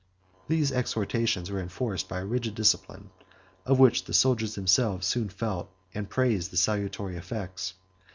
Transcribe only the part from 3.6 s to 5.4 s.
of which the soldiers themselves soon